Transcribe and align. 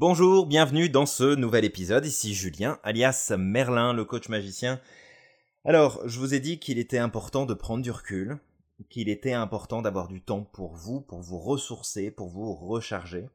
Bonjour, 0.00 0.46
bienvenue 0.46 0.88
dans 0.88 1.04
ce 1.04 1.34
nouvel 1.34 1.66
épisode. 1.66 2.06
Ici 2.06 2.32
Julien, 2.32 2.80
alias 2.84 3.34
Merlin, 3.36 3.92
le 3.92 4.06
coach 4.06 4.30
magicien. 4.30 4.80
Alors, 5.66 6.00
je 6.08 6.18
vous 6.18 6.32
ai 6.32 6.40
dit 6.40 6.58
qu'il 6.58 6.78
était 6.78 6.96
important 6.96 7.44
de 7.44 7.52
prendre 7.52 7.82
du 7.82 7.90
recul, 7.90 8.38
qu'il 8.88 9.10
était 9.10 9.34
important 9.34 9.82
d'avoir 9.82 10.08
du 10.08 10.22
temps 10.22 10.42
pour 10.42 10.74
vous, 10.74 11.02
pour 11.02 11.20
vous 11.20 11.38
ressourcer, 11.38 12.10
pour 12.10 12.30
vous 12.30 12.54
recharger. 12.54 13.28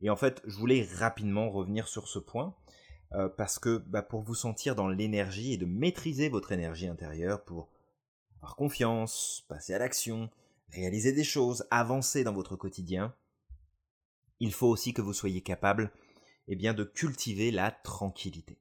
Et 0.00 0.08
en 0.08 0.16
fait, 0.16 0.40
je 0.46 0.56
voulais 0.56 0.88
rapidement 0.94 1.50
revenir 1.50 1.86
sur 1.88 2.08
ce 2.08 2.18
point, 2.18 2.54
euh, 3.12 3.28
parce 3.28 3.58
que 3.58 3.76
bah, 3.76 4.00
pour 4.00 4.22
vous 4.22 4.34
sentir 4.34 4.74
dans 4.74 4.88
l'énergie 4.88 5.52
et 5.52 5.58
de 5.58 5.66
maîtriser 5.66 6.30
votre 6.30 6.52
énergie 6.52 6.88
intérieure, 6.88 7.44
pour 7.44 7.68
avoir 8.38 8.56
confiance, 8.56 9.44
passer 9.46 9.74
à 9.74 9.78
l'action, 9.78 10.30
réaliser 10.70 11.12
des 11.12 11.22
choses, 11.22 11.66
avancer 11.70 12.24
dans 12.24 12.32
votre 12.32 12.56
quotidien, 12.56 13.12
il 14.42 14.52
faut 14.52 14.66
aussi 14.66 14.92
que 14.92 15.00
vous 15.00 15.12
soyez 15.12 15.40
capable 15.40 15.92
eh 16.48 16.56
bien, 16.56 16.74
de 16.74 16.82
cultiver 16.82 17.52
la 17.52 17.70
tranquillité. 17.70 18.58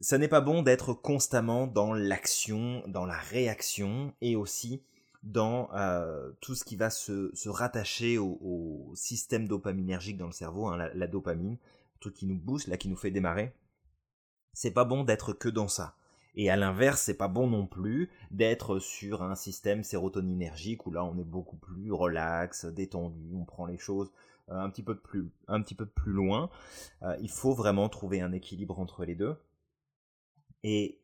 Ça 0.00 0.16
n'est 0.16 0.26
pas 0.26 0.40
bon 0.40 0.62
d'être 0.62 0.94
constamment 0.94 1.66
dans 1.66 1.92
l'action, 1.92 2.82
dans 2.88 3.04
la 3.04 3.18
réaction 3.18 4.14
et 4.22 4.34
aussi 4.34 4.82
dans 5.22 5.68
euh, 5.74 6.32
tout 6.40 6.54
ce 6.54 6.64
qui 6.64 6.76
va 6.76 6.88
se, 6.88 7.30
rattacher 7.46 8.16
au, 8.16 8.90
système 8.94 9.46
dopaminergique 9.46 10.16
dans 10.16 10.26
le 10.26 10.32
cerveau, 10.32 10.66
hein, 10.66 10.78
la, 10.94 11.06
dopamine, 11.06 11.58
tout 12.00 12.10
qui 12.10 12.24
nous 12.24 12.38
booste, 12.38 12.68
là 12.68 12.78
qui 12.78 12.88
nous 12.88 12.96
fait 12.96 13.10
démarrer. 13.10 13.54
C'est 14.54 14.72
pas 14.72 14.86
bon 14.86 15.04
d'être 15.04 15.34
que 15.34 15.50
dans 15.50 15.68
ça. 15.68 15.94
Et 16.34 16.50
à 16.50 16.56
l'inverse, 16.56 17.02
c'est 17.02 17.16
pas 17.16 17.28
bon 17.28 17.46
non 17.46 17.66
plus 17.66 18.10
d'être 18.30 18.78
sur 18.78 19.22
un 19.22 19.34
système 19.34 19.82
sérotoninergique 19.82 20.86
où 20.86 20.90
là 20.90 21.04
on 21.04 21.18
est 21.18 21.24
beaucoup 21.24 21.56
plus 21.56 21.92
relax, 21.92 22.64
détendu, 22.64 23.34
on 23.34 23.44
prend 23.44 23.66
les 23.66 23.78
choses 23.78 24.10
euh, 24.48 24.54
un 24.54 24.70
petit 24.70 24.82
peu 24.82 24.96
plus, 24.96 25.30
un 25.46 25.60
petit 25.60 25.74
peu 25.74 25.86
plus 25.86 26.12
loin. 26.12 26.50
Euh, 27.02 27.16
il 27.20 27.30
faut 27.30 27.52
vraiment 27.52 27.88
trouver 27.88 28.20
un 28.20 28.32
équilibre 28.32 28.80
entre 28.80 29.04
les 29.04 29.14
deux. 29.14 29.36
Et 30.62 31.00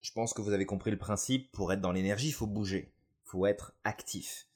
je 0.00 0.12
pense 0.12 0.32
que 0.32 0.42
vous 0.42 0.52
avez 0.52 0.66
compris 0.66 0.90
le 0.90 0.98
principe. 0.98 1.50
Pour 1.52 1.72
être 1.72 1.80
dans 1.80 1.92
l'énergie, 1.92 2.28
il 2.28 2.34
faut 2.34 2.46
bouger, 2.46 2.92
il 3.26 3.30
faut 3.30 3.46
être 3.46 3.74
actif. 3.82 4.46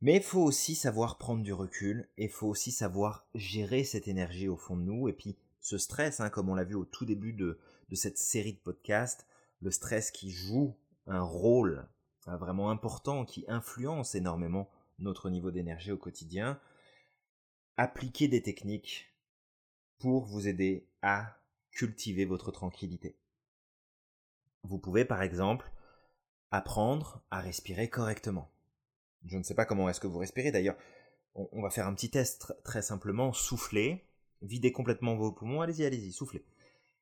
Mais 0.00 0.16
il 0.16 0.22
faut 0.22 0.42
aussi 0.42 0.74
savoir 0.74 1.18
prendre 1.18 1.42
du 1.42 1.52
recul 1.52 2.08
et 2.16 2.24
il 2.24 2.30
faut 2.30 2.46
aussi 2.46 2.70
savoir 2.70 3.26
gérer 3.34 3.82
cette 3.82 4.06
énergie 4.06 4.48
au 4.48 4.56
fond 4.56 4.76
de 4.76 4.82
nous 4.82 5.08
et 5.08 5.12
puis 5.12 5.36
ce 5.60 5.76
stress, 5.76 6.20
hein, 6.20 6.30
comme 6.30 6.48
on 6.48 6.54
l'a 6.54 6.62
vu 6.64 6.76
au 6.76 6.84
tout 6.84 7.04
début 7.04 7.32
de, 7.32 7.58
de 7.88 7.94
cette 7.94 8.18
série 8.18 8.54
de 8.54 8.58
podcasts, 8.58 9.26
le 9.60 9.70
stress 9.70 10.10
qui 10.10 10.30
joue 10.30 10.76
un 11.06 11.22
rôle 11.22 11.88
euh, 12.28 12.36
vraiment 12.36 12.70
important, 12.70 13.24
qui 13.24 13.44
influence 13.48 14.14
énormément 14.14 14.70
notre 14.98 15.30
niveau 15.30 15.50
d'énergie 15.50 15.92
au 15.92 15.96
quotidien, 15.96 16.60
appliquer 17.76 18.28
des 18.28 18.42
techniques 18.42 19.14
pour 19.98 20.24
vous 20.24 20.48
aider 20.48 20.88
à 21.02 21.38
cultiver 21.70 22.24
votre 22.24 22.50
tranquillité. 22.50 23.16
Vous 24.64 24.78
pouvez 24.78 25.04
par 25.04 25.22
exemple 25.22 25.70
apprendre 26.50 27.22
à 27.30 27.40
respirer 27.40 27.88
correctement. 27.88 28.50
Je 29.24 29.38
ne 29.38 29.42
sais 29.42 29.54
pas 29.54 29.64
comment 29.64 29.88
est-ce 29.88 30.00
que 30.00 30.06
vous 30.06 30.18
respirez 30.18 30.50
d'ailleurs. 30.50 30.76
On, 31.34 31.62
va 31.62 31.70
faire 31.70 31.86
un 31.86 31.94
petit 31.94 32.10
test 32.10 32.52
très 32.64 32.82
simplement. 32.82 33.32
Soufflez, 33.32 34.04
videz 34.42 34.72
complètement 34.72 35.14
vos 35.14 35.30
poumons. 35.30 35.60
Allez-y, 35.60 35.84
allez-y, 35.84 36.12
soufflez. 36.12 36.44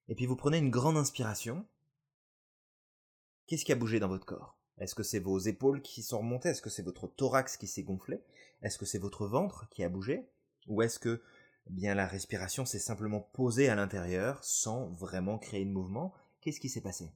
Et 0.08 0.14
puis 0.14 0.26
vous 0.26 0.36
prenez 0.36 0.58
une 0.58 0.70
grande 0.70 0.96
inspiration. 0.96 1.66
Qu'est-ce 3.46 3.64
qui 3.64 3.72
a 3.72 3.76
bougé 3.76 3.98
dans 4.00 4.08
votre 4.08 4.26
corps? 4.26 4.56
Est-ce 4.78 4.94
que 4.94 5.02
c'est 5.02 5.18
vos 5.18 5.38
épaules 5.38 5.82
qui 5.82 6.02
sont 6.02 6.18
remontées? 6.18 6.50
Est-ce 6.50 6.62
que 6.62 6.70
c'est 6.70 6.82
votre 6.82 7.06
thorax 7.06 7.56
qui 7.56 7.66
s'est 7.66 7.82
gonflé? 7.82 8.22
Est-ce 8.62 8.78
que 8.78 8.84
c'est 8.84 8.98
votre 8.98 9.26
ventre 9.26 9.68
qui 9.70 9.82
a 9.82 9.88
bougé? 9.88 10.28
Ou 10.68 10.82
est-ce 10.82 10.98
que 10.98 11.22
eh 11.68 11.72
bien 11.72 11.94
la 11.94 12.06
respiration 12.06 12.64
s'est 12.64 12.78
simplement 12.78 13.20
posée 13.20 13.68
à 13.68 13.74
l'intérieur 13.74 14.44
sans 14.44 14.88
vraiment 14.90 15.38
créer 15.38 15.64
de 15.64 15.70
mouvement? 15.70 16.14
Qu'est-ce 16.40 16.60
qui 16.60 16.68
s'est 16.68 16.82
passé? 16.82 17.10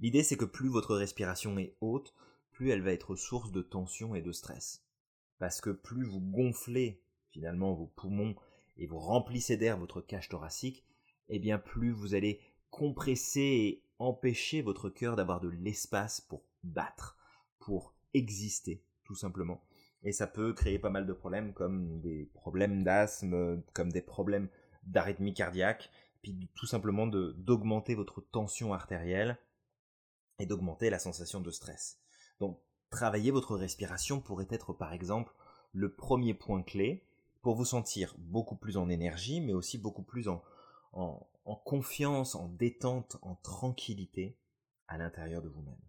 L'idée 0.00 0.24
c'est 0.24 0.36
que 0.36 0.44
plus 0.44 0.68
votre 0.68 0.96
respiration 0.96 1.58
est 1.58 1.76
haute, 1.80 2.14
plus 2.50 2.70
elle 2.70 2.82
va 2.82 2.92
être 2.92 3.14
source 3.14 3.52
de 3.52 3.62
tension 3.62 4.14
et 4.14 4.22
de 4.22 4.32
stress. 4.32 4.82
Parce 5.38 5.60
que 5.60 5.70
plus 5.70 6.04
vous 6.04 6.20
gonflez 6.20 7.02
finalement 7.30 7.74
vos 7.74 7.86
poumons 7.86 8.34
et 8.82 8.86
vous 8.86 8.98
remplissez 8.98 9.56
d'air 9.56 9.78
votre 9.78 10.00
cage 10.00 10.28
thoracique, 10.28 10.84
et 11.28 11.36
eh 11.36 11.38
bien 11.38 11.56
plus 11.56 11.92
vous 11.92 12.14
allez 12.14 12.40
compresser 12.70 13.40
et 13.40 13.84
empêcher 14.00 14.60
votre 14.60 14.90
cœur 14.90 15.14
d'avoir 15.14 15.40
de 15.40 15.48
l'espace 15.48 16.20
pour 16.20 16.42
battre, 16.64 17.16
pour 17.60 17.94
exister, 18.12 18.82
tout 19.04 19.14
simplement. 19.14 19.62
Et 20.02 20.10
ça 20.10 20.26
peut 20.26 20.52
créer 20.52 20.80
pas 20.80 20.90
mal 20.90 21.06
de 21.06 21.12
problèmes 21.12 21.52
comme 21.54 22.00
des 22.00 22.28
problèmes 22.34 22.82
d'asthme, 22.82 23.62
comme 23.72 23.92
des 23.92 24.02
problèmes 24.02 24.48
d'arythmie 24.82 25.32
cardiaque, 25.32 25.88
puis 26.20 26.50
tout 26.56 26.66
simplement 26.66 27.06
d'augmenter 27.06 27.94
votre 27.94 28.20
tension 28.20 28.74
artérielle 28.74 29.38
et 30.40 30.46
d'augmenter 30.46 30.90
la 30.90 30.98
sensation 30.98 31.40
de 31.40 31.52
stress. 31.52 32.00
Donc, 32.40 32.60
travailler 32.90 33.30
votre 33.30 33.56
respiration 33.56 34.20
pourrait 34.20 34.48
être 34.50 34.72
par 34.72 34.92
exemple 34.92 35.32
le 35.72 35.94
premier 35.94 36.34
point 36.34 36.64
clé 36.64 37.06
pour 37.42 37.56
vous 37.56 37.64
sentir 37.64 38.14
beaucoup 38.18 38.56
plus 38.56 38.76
en 38.76 38.88
énergie, 38.88 39.40
mais 39.40 39.52
aussi 39.52 39.76
beaucoup 39.76 40.04
plus 40.04 40.28
en, 40.28 40.42
confiance, 41.64 42.34
en 42.34 42.48
détente, 42.48 43.18
en 43.22 43.34
tranquillité 43.34 44.38
à 44.86 44.96
l'intérieur 44.96 45.42
de 45.42 45.48
vous-même. 45.48 45.80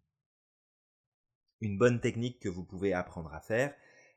Une 1.61 1.77
bonne 1.77 2.01
technique 2.01 2.39
que 2.39 2.49
vous 2.49 2.63
pouvez 2.63 2.93
apprendre 2.93 3.33
à 3.33 3.39
faire, 3.39 3.73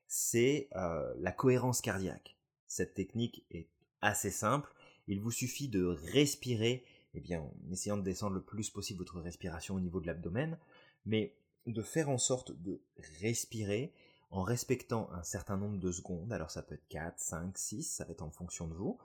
c'est 0.09 0.69
euh, 0.77 1.15
la 1.19 1.31
cohérence 1.31 1.81
cardiaque. 1.81 2.37
Cette 2.67 2.95
technique 2.95 3.45
est 3.51 3.69
assez 4.01 4.31
simple. 4.31 4.73
Il 5.07 5.21
vous 5.21 5.31
suffit 5.31 5.69
de 5.69 5.85
respirer, 5.85 6.85
eh 7.15 7.21
bien, 7.21 7.41
en 7.41 7.53
essayant 7.71 7.97
de 7.97 8.03
descendre 8.03 8.35
le 8.35 8.43
plus 8.43 8.71
possible 8.71 8.99
votre 8.99 9.21
respiration 9.21 9.75
au 9.75 9.81
niveau 9.81 10.01
de 10.01 10.07
l'abdomen, 10.07 10.59
mais 11.05 11.37
de 11.67 11.83
faire 11.83 12.09
en 12.09 12.19
sorte 12.19 12.53
de 12.53 12.83
respirer 13.21 13.93
en 14.31 14.42
respectant 14.42 15.10
un 15.12 15.22
certain 15.22 15.56
nombre 15.56 15.78
de 15.78 15.92
secondes, 15.92 16.32
alors 16.32 16.50
ça 16.50 16.62
peut 16.62 16.75
être 16.75 16.88
4, 16.88 17.19
5, 17.19 17.56
6, 17.56 17.82
ça 17.82 18.04
va 18.04 18.12
être 18.12 18.22
en 18.22 18.31
fonction 18.31 18.66
de 18.66 18.75
vous, 18.75 18.98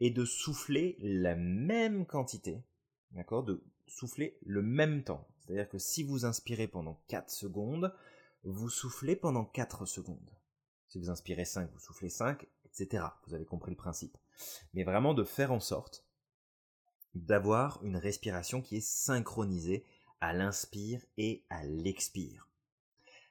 et 0.00 0.10
de 0.10 0.24
souffler 0.24 0.96
la 1.00 1.34
même 1.34 2.06
quantité, 2.06 2.62
d'accord 3.12 3.42
De 3.42 3.62
souffler 3.86 4.38
le 4.42 4.62
même 4.62 5.02
temps. 5.02 5.26
C'est-à-dire 5.40 5.68
que 5.68 5.78
si 5.78 6.02
vous 6.02 6.24
inspirez 6.24 6.68
pendant 6.68 7.00
4 7.08 7.30
secondes, 7.30 7.94
vous 8.44 8.68
soufflez 8.68 9.16
pendant 9.16 9.44
4 9.44 9.86
secondes. 9.86 10.30
Si 10.88 10.98
vous 10.98 11.10
inspirez 11.10 11.44
5, 11.44 11.70
vous 11.72 11.80
soufflez 11.80 12.08
5, 12.08 12.46
etc. 12.66 13.04
Vous 13.26 13.34
avez 13.34 13.44
compris 13.44 13.70
le 13.70 13.76
principe. 13.76 14.16
Mais 14.74 14.84
vraiment 14.84 15.14
de 15.14 15.24
faire 15.24 15.52
en 15.52 15.60
sorte 15.60 16.04
d'avoir 17.14 17.82
une 17.82 17.96
respiration 17.96 18.62
qui 18.62 18.76
est 18.76 18.86
synchronisée 18.86 19.84
à 20.20 20.32
l'inspire 20.32 21.00
et 21.16 21.44
à 21.50 21.64
l'expire. 21.64 22.47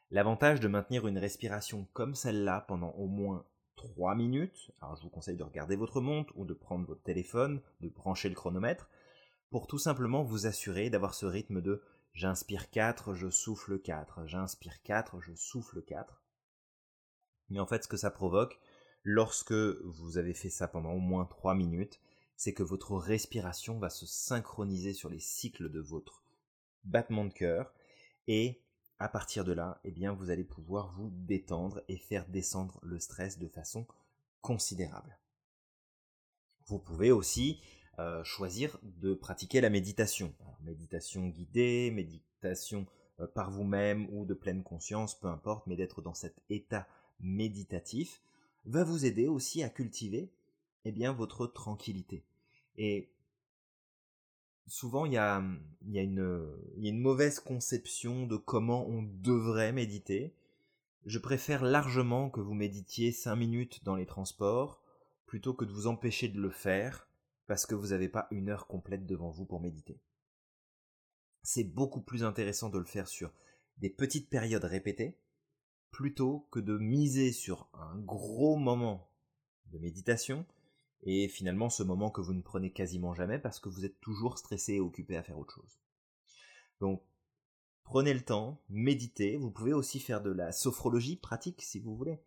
L'avantage 0.09 0.61
de 0.61 0.69
maintenir 0.69 1.05
une 1.05 1.17
respiration 1.17 1.85
comme 1.91 2.15
celle-là 2.15 2.65
pendant 2.67 2.91
au 2.91 3.07
moins 3.07 3.45
3 3.75 4.15
minutes, 4.15 4.71
alors 4.81 4.95
je 4.95 5.03
vous 5.03 5.09
conseille 5.09 5.35
de 5.35 5.43
regarder 5.43 5.75
votre 5.75 5.99
montre 5.99 6.33
ou 6.37 6.45
de 6.45 6.53
prendre 6.53 6.87
votre 6.87 7.03
téléphone, 7.03 7.61
de 7.81 7.89
brancher 7.89 8.29
le 8.29 8.35
chronomètre, 8.35 8.89
pour 9.49 9.67
tout 9.67 9.77
simplement 9.77 10.23
vous 10.23 10.47
assurer 10.47 10.89
d'avoir 10.89 11.13
ce 11.13 11.25
rythme 11.25 11.61
de 11.61 11.83
j'inspire 12.13 12.69
4, 12.69 13.15
je 13.15 13.29
souffle 13.29 13.79
4, 13.79 14.25
j'inspire 14.27 14.81
4, 14.81 15.19
je 15.19 15.33
souffle 15.35 15.81
4. 15.81 16.23
Mais 17.49 17.59
en 17.59 17.67
fait, 17.67 17.83
ce 17.83 17.87
que 17.89 17.97
ça 17.97 18.09
provoque, 18.09 18.59
lorsque 19.03 19.53
vous 19.53 20.17
avez 20.17 20.33
fait 20.33 20.49
ça 20.49 20.69
pendant 20.69 20.91
au 20.91 20.99
moins 20.99 21.25
3 21.25 21.53
minutes, 21.53 21.99
c'est 22.37 22.53
que 22.53 22.63
votre 22.63 22.95
respiration 22.95 23.77
va 23.77 23.89
se 23.89 24.05
synchroniser 24.05 24.93
sur 24.93 25.09
les 25.09 25.19
cycles 25.19 25.69
de 25.69 25.79
votre 25.79 26.23
battement 26.83 27.25
de 27.25 27.33
cœur 27.33 27.73
et 28.27 28.61
à 28.99 29.09
partir 29.09 29.43
de 29.43 29.51
là, 29.51 29.79
eh 29.83 29.91
bien, 29.91 30.13
vous 30.13 30.29
allez 30.29 30.43
pouvoir 30.43 30.91
vous 30.91 31.09
détendre 31.11 31.81
et 31.87 31.97
faire 31.97 32.27
descendre 32.27 32.79
le 32.81 32.99
stress 32.99 33.37
de 33.37 33.47
façon 33.47 33.85
considérable. 34.41 35.17
Vous 36.65 36.79
pouvez 36.79 37.11
aussi 37.11 37.61
euh, 37.99 38.23
choisir 38.23 38.79
de 38.83 39.13
pratiquer 39.13 39.61
la 39.61 39.69
méditation. 39.69 40.33
méditation 40.61 41.27
guidée, 41.27 41.91
méditation 41.91 42.85
euh, 43.19 43.27
par 43.27 43.51
vous-même 43.51 44.07
ou 44.11 44.25
de 44.25 44.33
pleine 44.33 44.63
conscience, 44.63 45.19
peu 45.19 45.27
importe, 45.27 45.65
mais 45.67 45.75
d'être 45.75 46.01
dans 46.01 46.13
cet 46.13 46.41
état 46.49 46.87
méditatif 47.19 48.21
va 48.65 48.83
vous 48.83 49.05
aider 49.05 49.27
aussi 49.27 49.63
à 49.63 49.69
cultiver 49.69 50.31
eh 50.85 50.91
bien, 50.91 51.13
votre 51.13 51.47
tranquillité. 51.47 52.23
Souvent 54.67 55.05
il 55.05 55.13
y 55.13 55.17
a, 55.17 55.41
une, 55.91 56.99
mauvaise 56.99 57.39
conception 57.39 58.27
de 58.27 58.37
comment 58.37 58.87
on 58.87 59.03
devrait 59.03 59.71
méditer. 59.71 60.35
Je 61.05 61.19
préfère 61.19 61.63
largement 61.63 62.29
que 62.29 62.41
vous 62.41 62.53
méditiez 62.53 63.11
5 63.11 63.35
minutes 63.35 63.83
dans 63.83 63.95
les 63.95 64.05
transports 64.05 64.83
plutôt 65.25 65.53
que 65.53 65.65
de 65.65 65.71
vous 65.71 65.87
empêcher 65.87 66.27
de 66.27 66.39
le 66.39 66.51
faire 66.51 67.07
parce 67.47 67.65
que 67.65 67.75
vous 67.75 67.87
n'avez 67.87 68.09
pas 68.09 68.27
une 68.31 68.49
heure 68.49 68.67
complète 68.67 69.05
devant 69.05 69.31
vous 69.31 69.45
pour 69.45 69.61
méditer. 69.61 69.99
C'est 71.43 71.63
beaucoup 71.63 72.01
plus 72.01 72.23
intéressant 72.23 72.69
de 72.69 72.77
le 72.77 72.85
faire 72.85 73.07
sur 73.07 73.31
des 73.77 73.89
petites 73.89 74.29
périodes 74.29 74.65
répétées 74.65 75.17
plutôt 75.91 76.47
que 76.51 76.59
de 76.59 76.77
miser 76.77 77.31
sur 77.31 77.69
un 77.73 77.97
gros 77.97 78.57
moment 78.57 79.09
de 79.67 79.79
méditation, 79.79 80.45
et 81.03 81.27
finalement 81.27 81.69
ce 81.69 81.83
moment 81.83 82.09
que 82.09 82.21
vous 82.21 82.33
ne 82.33 82.41
prenez 82.41 82.71
quasiment 82.71 83.13
jamais 83.13 83.39
parce 83.39 83.59
que 83.59 83.69
vous 83.69 83.85
êtes 83.85 83.99
toujours 84.01 84.37
stressé 84.37 84.73
et 84.73 84.79
occupé 84.79 85.15
à 85.15 85.23
faire 85.23 85.37
autre 85.37 85.53
chose. 85.53 85.79
Donc 86.79 87.01
prenez 87.83 88.13
le 88.13 88.21
temps, 88.21 88.61
méditez, 88.69 89.37
vous 89.37 89.51
pouvez 89.51 89.73
aussi 89.73 89.99
faire 89.99 90.21
de 90.21 90.31
la 90.31 90.51
sophrologie 90.51 91.15
pratique 91.15 91.61
si 91.61 91.79
vous 91.79 91.95
voulez. 91.95 92.19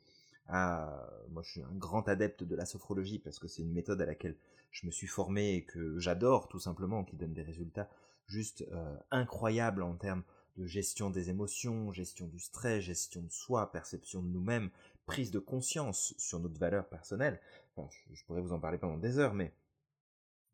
Ah, 0.49 1.09
moi 1.31 1.43
je 1.43 1.51
suis 1.51 1.63
un 1.63 1.75
grand 1.75 2.09
adepte 2.09 2.43
de 2.43 2.57
la 2.57 2.67
sophrologie 2.67 3.19
parce 3.19 3.39
que 3.39 3.49
c'est 3.49 3.63
une 3.63 3.73
méthode 3.73 4.03
à 4.03 4.07
laquelle 4.07 4.37
je 4.71 4.87
me 4.87 4.91
suis 4.91 5.07
formé 5.07 5.55
et 5.55 5.65
que 5.65 5.99
j'adore 5.99 6.49
tout 6.49 6.61
simplement, 6.61 7.05
qui 7.05 7.17
donne 7.17 7.35
des 7.35 7.43
résultats 7.43 7.89
juste 8.27 8.65
euh, 8.73 8.97
incroyables 9.11 9.83
en 9.83 9.95
termes 9.97 10.23
de 10.57 10.67
gestion 10.67 11.11
des 11.11 11.31
émotions, 11.31 11.93
gestion 11.93 12.27
du 12.27 12.39
stress, 12.39 12.85
gestion 12.85 13.23
de 13.23 13.31
soi, 13.31 13.71
perception 13.73 14.23
de 14.23 14.29
nous-mêmes, 14.29 14.71
prise 15.07 15.31
de 15.31 15.39
conscience 15.39 16.15
sur 16.19 16.39
notre 16.41 16.59
valeur 16.59 16.89
personnelle. 16.89 17.41
je, 17.77 18.25
pourrais 18.25 18.41
vous 18.41 18.53
en 18.53 18.61
parler 18.61 18.79
pendant 18.79 18.99
des 18.99 19.19
heures, 19.19 19.35
mais 19.35 19.53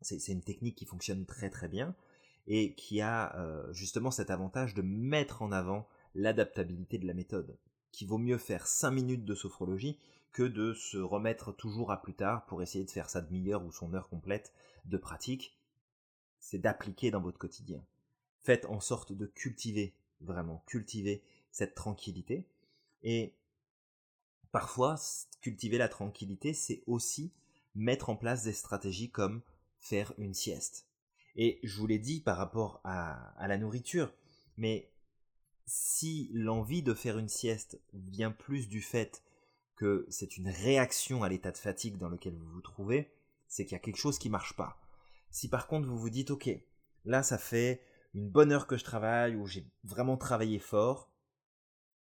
c'est 0.01 0.31
une 0.31 0.43
technique 0.43 0.77
qui 0.77 0.85
fonctionne 0.85 1.25
très 1.25 1.49
très 1.49 1.67
bien 1.67 1.95
et 2.47 2.73
qui 2.75 3.01
a 3.01 3.35
euh, 3.37 3.71
justement 3.73 4.11
cet 4.11 4.29
avantage 4.29 4.73
de 4.73 4.81
mettre 4.81 5.41
en 5.41 5.51
avant 5.51 5.87
l'adaptabilité 6.15 6.97
de 6.97 7.07
la 7.07 7.13
méthode. 7.13 7.57
Qui 7.91 8.05
vaut 8.05 8.17
mieux 8.17 8.37
faire 8.37 8.67
5 8.67 8.91
minutes 8.91 9.25
de 9.25 9.35
sophrologie 9.35 9.99
que 10.31 10.43
de 10.43 10.73
se 10.73 10.97
remettre 10.97 11.51
toujours 11.51 11.91
à 11.91 12.01
plus 12.01 12.13
tard 12.13 12.45
pour 12.45 12.61
essayer 12.61 12.85
de 12.85 12.91
faire 12.91 13.09
sa 13.09 13.21
demi-heure 13.21 13.65
ou 13.65 13.71
son 13.71 13.93
heure 13.93 14.09
complète 14.09 14.53
de 14.85 14.97
pratique. 14.97 15.57
C'est 16.39 16.59
d'appliquer 16.59 17.11
dans 17.11 17.21
votre 17.21 17.39
quotidien. 17.39 17.83
Faites 18.39 18.65
en 18.65 18.79
sorte 18.79 19.13
de 19.13 19.25
cultiver, 19.25 19.95
vraiment, 20.21 20.63
cultiver 20.67 21.23
cette 21.51 21.75
tranquillité. 21.75 22.45
Et 23.03 23.33
parfois, 24.57 24.95
cultiver 25.41 25.77
la 25.77 25.87
tranquillité, 25.87 26.51
c'est 26.51 26.81
aussi 26.87 27.31
mettre 27.75 28.09
en 28.09 28.15
place 28.15 28.41
des 28.41 28.53
stratégies 28.53 29.11
comme 29.11 29.43
faire 29.79 30.13
une 30.17 30.33
sieste. 30.33 30.87
Et 31.35 31.59
je 31.61 31.77
vous 31.77 31.85
l'ai 31.85 31.99
dit 31.99 32.21
par 32.21 32.37
rapport 32.37 32.81
à, 32.83 33.35
la 33.47 33.59
nourriture, 33.59 34.11
mais 34.57 34.89
si 35.67 36.31
l'envie 36.33 36.81
de 36.81 36.95
faire 36.95 37.19
une 37.19 37.29
sieste 37.29 37.79
vient 37.93 38.31
plus 38.31 38.67
du 38.67 38.81
fait 38.81 39.21
que 39.75 40.07
c'est 40.09 40.37
une 40.37 40.49
réaction 40.49 41.21
à 41.21 41.29
l'état 41.29 41.51
de 41.51 41.57
fatigue 41.59 41.99
dans 41.99 42.09
lequel 42.09 42.33
vous 42.33 42.49
vous 42.49 42.61
trouvez, 42.61 43.11
c'est 43.47 43.63
qu'il 43.63 43.73
y 43.73 43.75
a 43.75 43.79
quelque 43.79 44.01
chose 44.01 44.17
qui 44.17 44.31
marche 44.31 44.55
pas. 44.55 44.81
Si 45.29 45.49
par 45.49 45.67
contre 45.67 45.87
vous 45.87 45.99
vous 45.99 46.09
dites 46.09 46.31
ok, 46.31 46.49
là 47.05 47.21
ça 47.21 47.37
fait 47.37 47.83
une 48.15 48.27
bonne 48.27 48.51
heure 48.51 48.65
que 48.65 48.75
je 48.75 48.83
travaille 48.83 49.35
ou 49.35 49.45
j'ai 49.45 49.69
vraiment 49.83 50.17
travaillé 50.17 50.57
fort, 50.57 51.11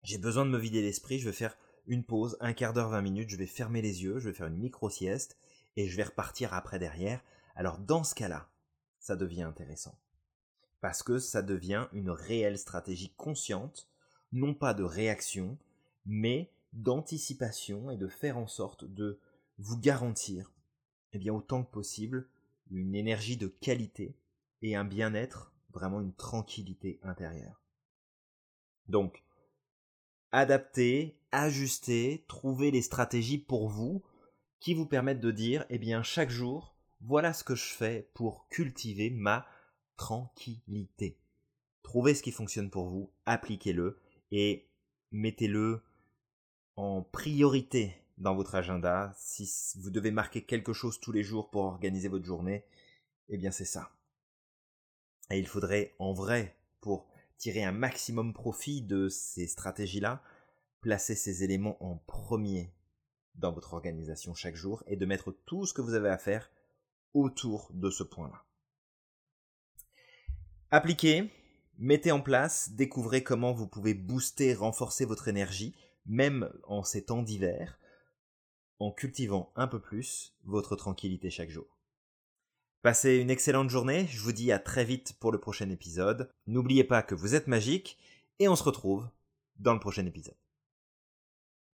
j'ai 0.04 0.18
besoin 0.18 0.46
de 0.46 0.52
me 0.52 0.58
vider 0.58 0.82
l'esprit, 0.82 1.18
je 1.18 1.30
vais 1.30 1.34
faire 1.34 1.56
une 1.86 2.04
pause, 2.04 2.38
un 2.40 2.54
quart 2.54 2.74
d'heure, 2.74 2.90
20 2.90 3.02
minutes, 3.02 3.30
je 3.30 3.38
vais 3.38 3.48
fermer 3.48 3.82
les 3.82 4.04
yeux, 4.04 4.20
je 4.20 4.30
vais 4.30 4.36
faire 4.36 4.48
une 4.48 4.58
micro-sieste 4.58 5.38
et 5.76 5.88
je 5.88 5.98
vais 5.98 6.04
repartir 6.04 6.54
après 6.54 6.80
derrière. 6.80 7.24
Alors 7.56 7.80
dans 7.80 8.04
ce 8.04 8.16
cas-là, 8.16 8.50
ça 9.00 9.16
devient 9.16 9.44
intéressant. 9.44 9.98
Parce 10.80 11.04
que 11.04 11.20
ça 11.20 11.42
devient 11.42 11.88
une 11.94 12.10
réelle 12.10 12.58
stratégie 12.58 13.14
consciente, 13.16 13.90
non 14.32 14.54
pas 14.54 14.74
de 14.74 14.84
réaction, 14.84 15.58
mais 16.06 16.52
d'anticipation 16.74 17.92
et 17.92 17.98
de 17.98 18.08
faire 18.08 18.38
en 18.38 18.48
sorte 18.48 18.86
de 18.86 19.20
vous 19.58 19.78
garantir, 19.78 20.52
eh 21.14 21.20
bien 21.20 21.34
autant 21.34 21.64
que 21.64 21.72
possible, 21.72 22.28
une 22.70 22.96
énergie 22.96 23.38
de 23.38 23.48
qualité 23.48 24.16
et 24.62 24.76
un 24.76 24.86
bien-être, 24.86 25.54
vraiment 25.72 26.02
une 26.02 26.14
tranquillité 26.14 27.00
intérieure. 27.04 27.62
Donc, 28.88 29.24
adapter, 30.32 31.18
ajuster, 31.32 32.26
trouver 32.28 32.72
les 32.72 32.82
stratégies 32.82 33.38
pour 33.38 33.70
vous 33.70 34.04
qui 34.60 34.74
vous 34.74 34.86
permettent 34.86 35.20
de 35.20 35.32
dire, 35.32 35.66
eh 35.70 35.80
bien, 35.80 36.04
chaque 36.04 36.30
jour, 36.30 36.76
voilà 37.02 37.34
ce 37.34 37.44
que 37.44 37.56
je 37.56 37.74
fais 37.74 38.10
pour 38.14 38.48
cultiver 38.50 39.10
ma 39.10 39.46
tranquillité. 39.98 41.18
Trouvez 41.84 42.14
ce 42.14 42.24
qui 42.24 42.32
fonctionne 42.32 42.70
pour 42.70 42.88
vous, 42.88 43.12
appliquez-le 43.26 44.00
et 44.32 44.70
mettez-le 45.12 45.82
en 46.76 47.02
priorité 47.02 47.96
dans 48.18 48.36
votre 48.36 48.56
agenda. 48.56 49.14
Si 49.18 49.50
vous 49.80 49.90
devez 49.90 50.12
marquer 50.12 50.44
quelque 50.44 50.74
chose 50.74 51.00
tous 51.00 51.12
les 51.12 51.24
jours 51.24 51.50
pour 51.50 51.64
organiser 51.64 52.08
votre 52.08 52.26
journée, 52.26 52.64
eh 53.30 53.38
bien 53.38 53.52
c'est 53.52 53.66
ça. 53.66 53.92
Et 55.32 55.40
il 55.40 55.48
faudrait 55.48 55.96
en 56.00 56.14
vrai, 56.14 56.56
pour 56.82 57.11
tirer 57.42 57.64
un 57.64 57.72
maximum 57.72 58.34
profit 58.34 58.84
de 58.84 59.10
ces 59.10 59.48
stratégies-là, 59.48 60.22
placer 60.80 61.16
ces 61.16 61.44
éléments 61.44 61.84
en 61.84 61.98
premier 61.98 62.72
dans 63.34 63.52
votre 63.52 63.74
organisation 63.74 64.36
chaque 64.36 64.56
jour 64.56 64.84
et 64.86 64.96
de 64.96 65.08
mettre 65.08 65.32
tout 65.48 65.66
ce 65.66 65.74
que 65.74 65.82
vous 65.82 65.96
avez 65.96 66.10
à 66.10 66.20
faire 66.20 66.52
autour 67.16 67.72
de 67.74 67.90
ce 67.90 68.04
point-là. 68.04 68.46
Appliquez, 70.70 71.32
mettez 71.80 72.12
en 72.12 72.22
place, 72.22 72.74
découvrez 72.74 73.24
comment 73.24 73.54
vous 73.54 73.68
pouvez 73.68 73.96
booster, 73.96 74.54
renforcer 74.54 75.06
votre 75.06 75.28
énergie, 75.28 75.76
même 76.06 76.54
en 76.66 76.84
ces 76.84 77.06
temps 77.06 77.24
d'hiver, 77.24 77.80
en 78.78 78.92
cultivant 78.92 79.52
un 79.56 79.68
peu 79.68 79.82
plus 79.82 80.38
votre 80.44 80.76
tranquillité 80.76 81.32
chaque 81.32 81.50
jour. 81.50 81.81
Passez 82.82 83.18
une 83.18 83.30
excellente 83.30 83.70
journée, 83.70 84.08
je 84.10 84.20
vous 84.22 84.32
dis 84.32 84.52
à 84.52 84.58
très 84.58 84.84
vite 84.84 85.14
pour 85.20 85.32
le 85.32 85.40
prochain 85.40 85.70
épisode. 85.70 86.32
N'oubliez 86.48 86.84
pas 86.84 87.04
que 87.04 87.14
vous 87.14 87.36
êtes 87.36 87.46
magique 87.46 88.00
et 88.40 88.48
on 88.48 88.56
se 88.56 88.64
retrouve 88.64 89.08
dans 89.60 89.74
le 89.74 89.80
prochain 89.80 90.08
épisode. 90.08 90.41